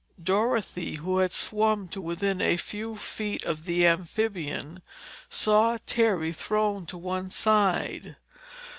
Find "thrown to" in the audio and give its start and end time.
6.33-6.97